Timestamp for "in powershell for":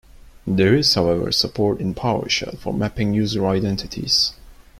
1.79-2.73